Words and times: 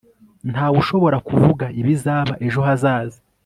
ntawushobora 0.51 1.17
kuvuga 1.27 1.65
ibizaba 1.81 2.33
ejo 2.45 2.59
hazaza 2.67 3.19